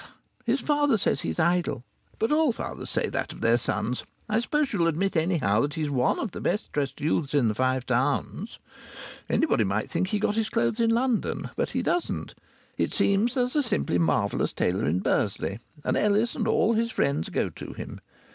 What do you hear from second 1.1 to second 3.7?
he's idle. But all fathers say that of their